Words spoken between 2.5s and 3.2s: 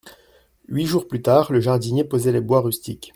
rustiques.